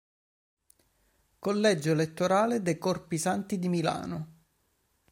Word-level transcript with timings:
Collegio 1.37 1.91
elettorale 1.91 2.63
di 2.63 2.79
Corpi 2.79 3.19
Santi 3.19 3.59
di 3.59 3.69
Milano 3.69 4.29